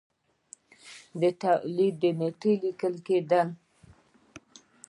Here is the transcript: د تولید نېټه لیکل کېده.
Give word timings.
د 1.21 1.23
تولید 1.43 1.99
نېټه 2.19 2.51
لیکل 2.61 2.93
کېده. 3.05 3.41